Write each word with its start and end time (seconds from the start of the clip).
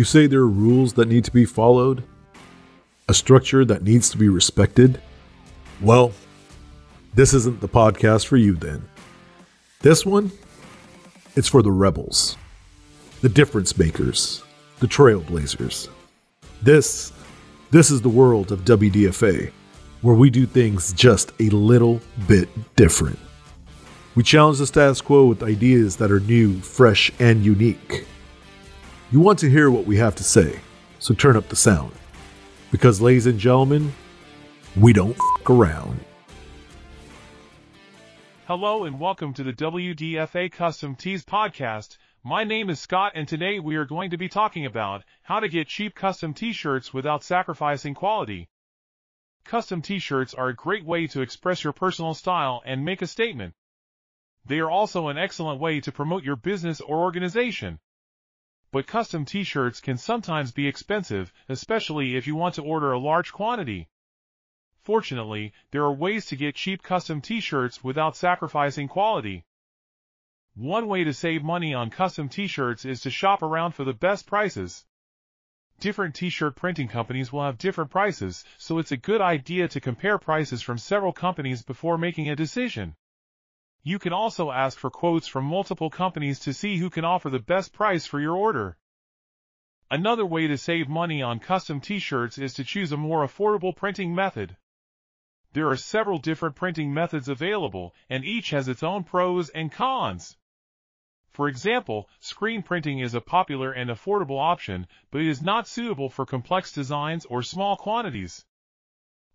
You 0.00 0.04
say 0.04 0.26
there 0.26 0.40
are 0.40 0.48
rules 0.48 0.94
that 0.94 1.08
need 1.08 1.24
to 1.24 1.30
be 1.30 1.44
followed? 1.44 2.02
A 3.10 3.12
structure 3.12 3.66
that 3.66 3.82
needs 3.82 4.08
to 4.08 4.16
be 4.16 4.30
respected? 4.30 4.98
Well, 5.82 6.12
this 7.12 7.34
isn't 7.34 7.60
the 7.60 7.68
podcast 7.68 8.24
for 8.24 8.38
you 8.38 8.54
then. 8.54 8.82
This 9.80 10.06
one, 10.06 10.32
it's 11.36 11.48
for 11.48 11.60
the 11.60 11.70
rebels, 11.70 12.38
the 13.20 13.28
difference 13.28 13.76
makers, 13.76 14.42
the 14.78 14.86
trailblazers. 14.86 15.90
This, 16.62 17.12
this 17.70 17.90
is 17.90 18.00
the 18.00 18.08
world 18.08 18.52
of 18.52 18.64
WDFA, 18.64 19.52
where 20.00 20.16
we 20.16 20.30
do 20.30 20.46
things 20.46 20.94
just 20.94 21.34
a 21.40 21.50
little 21.50 22.00
bit 22.26 22.48
different. 22.74 23.18
We 24.14 24.22
challenge 24.22 24.60
the 24.60 24.66
status 24.66 25.02
quo 25.02 25.26
with 25.26 25.42
ideas 25.42 25.96
that 25.96 26.10
are 26.10 26.20
new, 26.20 26.58
fresh, 26.60 27.12
and 27.20 27.44
unique. 27.44 28.06
You 29.12 29.18
want 29.18 29.40
to 29.40 29.50
hear 29.50 29.72
what 29.72 29.86
we 29.86 29.96
have 29.96 30.14
to 30.14 30.22
say, 30.22 30.60
so 31.00 31.14
turn 31.14 31.36
up 31.36 31.48
the 31.48 31.56
sound. 31.56 31.90
Because, 32.70 33.00
ladies 33.00 33.26
and 33.26 33.40
gentlemen, 33.40 33.92
we 34.76 34.92
don't 34.92 35.16
f 35.40 35.50
around. 35.50 35.98
Hello 38.46 38.84
and 38.84 39.00
welcome 39.00 39.34
to 39.34 39.42
the 39.42 39.52
WDFA 39.52 40.52
Custom 40.52 40.94
Tees 40.94 41.24
podcast. 41.24 41.98
My 42.22 42.44
name 42.44 42.70
is 42.70 42.78
Scott 42.78 43.10
and 43.16 43.26
today 43.26 43.58
we 43.58 43.74
are 43.74 43.84
going 43.84 44.10
to 44.10 44.16
be 44.16 44.28
talking 44.28 44.64
about 44.64 45.02
how 45.22 45.40
to 45.40 45.48
get 45.48 45.66
cheap 45.66 45.96
custom 45.96 46.32
t-shirts 46.32 46.94
without 46.94 47.24
sacrificing 47.24 47.94
quality. 47.94 48.48
Custom 49.44 49.82
t-shirts 49.82 50.34
are 50.34 50.50
a 50.50 50.54
great 50.54 50.84
way 50.84 51.08
to 51.08 51.22
express 51.22 51.64
your 51.64 51.72
personal 51.72 52.14
style 52.14 52.62
and 52.64 52.84
make 52.84 53.02
a 53.02 53.08
statement. 53.08 53.54
They 54.46 54.60
are 54.60 54.70
also 54.70 55.08
an 55.08 55.18
excellent 55.18 55.58
way 55.60 55.80
to 55.80 55.90
promote 55.90 56.22
your 56.22 56.36
business 56.36 56.80
or 56.80 56.98
organization 56.98 57.80
but 58.72 58.86
custom 58.86 59.24
t-shirts 59.24 59.80
can 59.80 59.96
sometimes 59.96 60.52
be 60.52 60.68
expensive, 60.68 61.32
especially 61.48 62.16
if 62.16 62.26
you 62.26 62.36
want 62.36 62.54
to 62.54 62.62
order 62.62 62.92
a 62.92 62.98
large 62.98 63.32
quantity. 63.32 63.88
Fortunately, 64.82 65.52
there 65.72 65.82
are 65.82 65.92
ways 65.92 66.26
to 66.26 66.36
get 66.36 66.54
cheap 66.54 66.82
custom 66.82 67.20
t-shirts 67.20 67.82
without 67.82 68.16
sacrificing 68.16 68.88
quality. 68.88 69.44
One 70.54 70.88
way 70.88 71.04
to 71.04 71.12
save 71.12 71.42
money 71.42 71.74
on 71.74 71.90
custom 71.90 72.28
t-shirts 72.28 72.84
is 72.84 73.00
to 73.02 73.10
shop 73.10 73.42
around 73.42 73.72
for 73.72 73.84
the 73.84 73.92
best 73.92 74.26
prices. 74.26 74.84
Different 75.80 76.14
t-shirt 76.14 76.56
printing 76.56 76.88
companies 76.88 77.32
will 77.32 77.42
have 77.42 77.56
different 77.56 77.90
prices, 77.90 78.44
so 78.58 78.78
it's 78.78 78.92
a 78.92 78.96
good 78.96 79.20
idea 79.20 79.66
to 79.68 79.80
compare 79.80 80.18
prices 80.18 80.60
from 80.60 80.78
several 80.78 81.12
companies 81.12 81.62
before 81.62 81.98
making 81.98 82.28
a 82.28 82.36
decision. 82.36 82.94
You 83.82 83.98
can 83.98 84.12
also 84.12 84.50
ask 84.50 84.78
for 84.78 84.90
quotes 84.90 85.26
from 85.26 85.46
multiple 85.46 85.88
companies 85.88 86.40
to 86.40 86.52
see 86.52 86.76
who 86.76 86.90
can 86.90 87.04
offer 87.04 87.30
the 87.30 87.38
best 87.38 87.72
price 87.72 88.04
for 88.04 88.20
your 88.20 88.36
order. 88.36 88.76
Another 89.90 90.26
way 90.26 90.46
to 90.46 90.58
save 90.58 90.88
money 90.88 91.22
on 91.22 91.40
custom 91.40 91.80
t-shirts 91.80 92.36
is 92.36 92.54
to 92.54 92.64
choose 92.64 92.92
a 92.92 92.96
more 92.96 93.26
affordable 93.26 93.74
printing 93.74 94.14
method. 94.14 94.56
There 95.52 95.68
are 95.68 95.76
several 95.76 96.18
different 96.18 96.56
printing 96.56 96.94
methods 96.94 97.28
available, 97.28 97.94
and 98.08 98.24
each 98.24 98.50
has 98.50 98.68
its 98.68 98.82
own 98.82 99.02
pros 99.02 99.48
and 99.48 99.72
cons. 99.72 100.36
For 101.30 101.48
example, 101.48 102.08
screen 102.20 102.62
printing 102.62 102.98
is 102.98 103.14
a 103.14 103.20
popular 103.20 103.72
and 103.72 103.88
affordable 103.88 104.38
option, 104.38 104.86
but 105.10 105.22
it 105.22 105.26
is 105.26 105.40
not 105.40 105.66
suitable 105.66 106.10
for 106.10 106.26
complex 106.26 106.70
designs 106.70 107.24
or 107.24 107.42
small 107.42 107.76
quantities. 107.76 108.44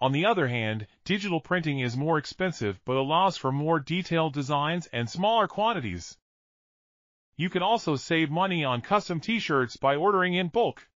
On 0.00 0.12
the 0.12 0.26
other 0.26 0.48
hand, 0.48 0.86
digital 1.04 1.40
printing 1.40 1.78
is 1.78 1.96
more 1.96 2.18
expensive 2.18 2.80
but 2.84 2.96
allows 2.96 3.36
for 3.36 3.52
more 3.52 3.78
detailed 3.78 4.32
designs 4.32 4.86
and 4.88 5.08
smaller 5.08 5.46
quantities. 5.46 6.18
You 7.36 7.48
can 7.48 7.62
also 7.62 7.96
save 7.96 8.30
money 8.30 8.64
on 8.64 8.80
custom 8.80 9.20
t-shirts 9.20 9.76
by 9.76 9.96
ordering 9.96 10.34
in 10.34 10.48
bulk. 10.48 10.88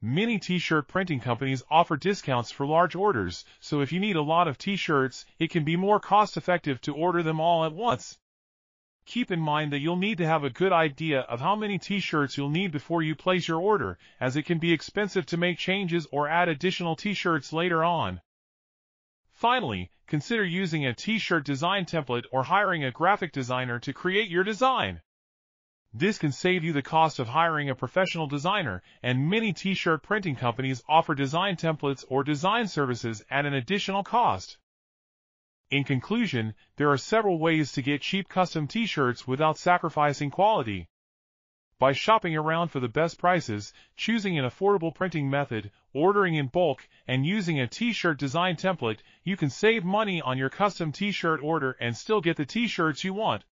Many 0.00 0.38
t-shirt 0.38 0.86
printing 0.86 1.20
companies 1.20 1.62
offer 1.70 1.96
discounts 1.96 2.50
for 2.50 2.66
large 2.66 2.94
orders, 2.94 3.44
so 3.60 3.80
if 3.80 3.92
you 3.92 4.00
need 4.00 4.16
a 4.16 4.22
lot 4.22 4.48
of 4.48 4.58
t-shirts, 4.58 5.24
it 5.38 5.50
can 5.50 5.64
be 5.64 5.76
more 5.76 5.98
cost-effective 5.98 6.80
to 6.82 6.94
order 6.94 7.22
them 7.22 7.40
all 7.40 7.64
at 7.64 7.72
once. 7.72 8.18
Keep 9.06 9.30
in 9.30 9.40
mind 9.40 9.72
that 9.72 9.80
you'll 9.80 9.96
need 9.96 10.18
to 10.18 10.26
have 10.26 10.44
a 10.44 10.50
good 10.50 10.72
idea 10.72 11.20
of 11.20 11.40
how 11.40 11.54
many 11.54 11.78
t-shirts 11.78 12.38
you'll 12.38 12.48
need 12.48 12.72
before 12.72 13.02
you 13.02 13.14
place 13.14 13.46
your 13.46 13.60
order, 13.60 13.98
as 14.18 14.34
it 14.34 14.44
can 14.44 14.58
be 14.58 14.72
expensive 14.72 15.26
to 15.26 15.36
make 15.36 15.58
changes 15.58 16.06
or 16.10 16.26
add 16.26 16.48
additional 16.48 16.96
t-shirts 16.96 17.52
later 17.52 17.84
on. 17.84 18.22
Finally, 19.30 19.90
consider 20.06 20.42
using 20.42 20.86
a 20.86 20.94
t-shirt 20.94 21.44
design 21.44 21.84
template 21.84 22.24
or 22.32 22.44
hiring 22.44 22.82
a 22.82 22.90
graphic 22.90 23.30
designer 23.30 23.78
to 23.78 23.92
create 23.92 24.30
your 24.30 24.42
design. 24.42 25.02
This 25.92 26.18
can 26.18 26.32
save 26.32 26.64
you 26.64 26.72
the 26.72 26.82
cost 26.82 27.18
of 27.18 27.28
hiring 27.28 27.68
a 27.68 27.74
professional 27.74 28.26
designer, 28.26 28.82
and 29.02 29.28
many 29.28 29.52
t-shirt 29.52 30.02
printing 30.02 30.34
companies 30.34 30.82
offer 30.88 31.14
design 31.14 31.56
templates 31.56 32.04
or 32.08 32.24
design 32.24 32.68
services 32.68 33.22
at 33.30 33.44
an 33.44 33.54
additional 33.54 34.02
cost. 34.02 34.56
In 35.74 35.82
conclusion, 35.82 36.54
there 36.76 36.88
are 36.92 36.96
several 36.96 37.36
ways 37.40 37.72
to 37.72 37.82
get 37.82 38.00
cheap 38.00 38.28
custom 38.28 38.68
t-shirts 38.68 39.26
without 39.26 39.58
sacrificing 39.58 40.30
quality. 40.30 40.86
By 41.80 41.90
shopping 41.90 42.36
around 42.36 42.68
for 42.68 42.78
the 42.78 42.86
best 42.86 43.18
prices, 43.18 43.72
choosing 43.96 44.38
an 44.38 44.44
affordable 44.44 44.94
printing 44.94 45.28
method, 45.28 45.72
ordering 45.92 46.36
in 46.36 46.46
bulk, 46.46 46.88
and 47.08 47.26
using 47.26 47.58
a 47.58 47.66
t-shirt 47.66 48.20
design 48.20 48.54
template, 48.54 49.00
you 49.24 49.36
can 49.36 49.50
save 49.50 49.84
money 49.84 50.22
on 50.22 50.38
your 50.38 50.48
custom 50.48 50.92
t-shirt 50.92 51.42
order 51.42 51.72
and 51.80 51.96
still 51.96 52.20
get 52.20 52.36
the 52.36 52.46
t-shirts 52.46 53.02
you 53.02 53.12
want. 53.12 53.44